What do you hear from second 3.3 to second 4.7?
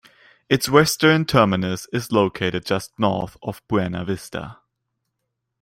of Buena Vista.